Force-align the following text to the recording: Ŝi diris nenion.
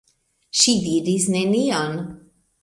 Ŝi 0.61 0.73
diris 0.85 1.27
nenion. 1.35 2.01